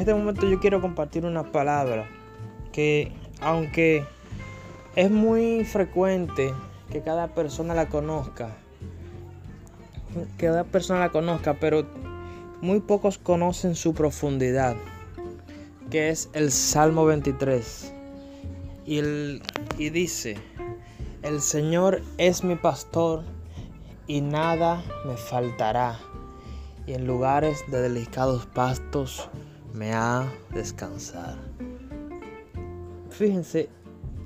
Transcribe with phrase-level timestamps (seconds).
[0.00, 2.08] este momento yo quiero compartir una palabra
[2.72, 4.04] que aunque
[4.94, 6.52] es muy frecuente
[6.90, 8.56] que cada persona la conozca,
[10.38, 11.86] que cada persona la conozca, pero
[12.60, 14.76] muy pocos conocen su profundidad,
[15.90, 17.92] que es el Salmo 23.
[18.86, 19.00] Y,
[19.78, 20.36] y dice,
[21.22, 23.24] el Señor es mi pastor
[24.06, 25.98] y nada me faltará.
[26.86, 29.28] Y en lugares de delicados pastos
[29.72, 31.36] me ha descansar.
[33.10, 33.68] Fíjense,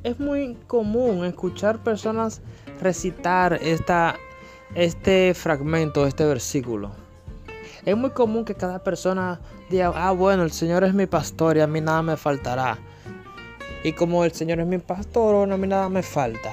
[0.02, 2.40] es muy común escuchar personas
[2.80, 4.16] recitar esta,
[4.74, 6.90] este fragmento, este versículo.
[7.84, 9.40] Es muy común que cada persona
[9.70, 12.78] diga, ah, bueno, el Señor es mi pastor y a mí nada me faltará.
[13.82, 16.52] Y como el Señor es mi pastor, a mí nada me falta.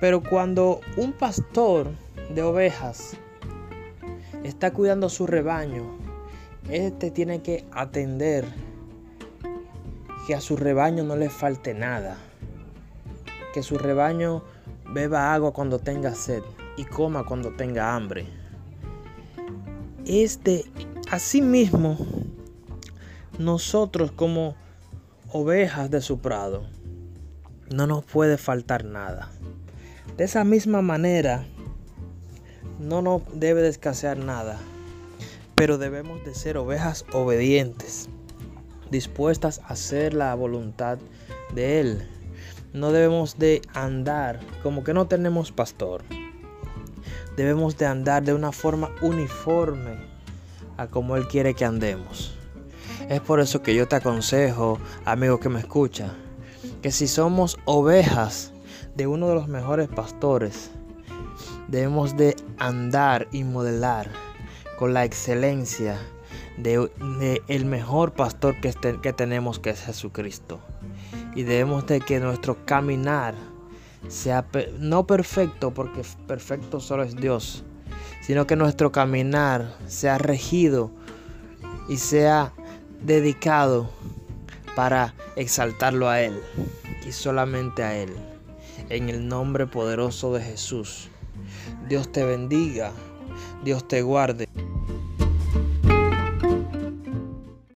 [0.00, 1.88] Pero cuando un pastor
[2.34, 3.16] de ovejas
[4.42, 6.03] está cuidando su rebaño,
[6.68, 8.44] este tiene que atender
[10.26, 12.16] que a su rebaño no le falte nada.
[13.52, 14.42] Que su rebaño
[14.92, 16.42] beba agua cuando tenga sed
[16.76, 18.26] y coma cuando tenga hambre.
[20.06, 20.64] Este,
[21.10, 21.96] asimismo,
[23.38, 24.54] nosotros como
[25.30, 26.64] ovejas de su prado,
[27.70, 29.30] no nos puede faltar nada.
[30.16, 31.44] De esa misma manera,
[32.78, 34.58] no nos debe de escasear nada,
[35.54, 38.08] pero debemos de ser ovejas obedientes,
[38.90, 40.98] dispuestas a hacer la voluntad
[41.54, 42.08] de Él.
[42.72, 46.02] No debemos de andar como que no tenemos pastor
[47.36, 49.96] debemos de andar de una forma uniforme
[50.76, 52.36] a como Él quiere que andemos.
[53.08, 56.14] Es por eso que yo te aconsejo, amigo que me escucha,
[56.82, 58.52] que si somos ovejas
[58.94, 60.70] de uno de los mejores pastores,
[61.68, 64.10] debemos de andar y modelar
[64.78, 65.98] con la excelencia
[66.56, 68.72] de, el mejor pastor que,
[69.02, 70.60] que tenemos que es Jesucristo.
[71.34, 73.34] Y debemos de que nuestro caminar
[74.08, 74.46] sea
[74.78, 77.64] no perfecto, porque perfecto solo es Dios,
[78.22, 80.90] sino que nuestro caminar sea regido
[81.88, 82.52] y sea
[83.02, 83.90] dedicado
[84.76, 86.40] para exaltarlo a Él
[87.06, 88.14] y solamente a Él.
[88.88, 91.08] En el nombre poderoso de Jesús.
[91.88, 92.92] Dios te bendiga,
[93.62, 94.48] Dios te guarde.